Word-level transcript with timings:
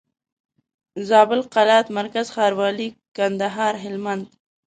زابل 1.09 1.39
قلات 1.53 1.85
مرکز 1.97 2.27
ښاروالي 2.35 2.89
کندهار 3.17 3.73
هلمند 3.83 4.25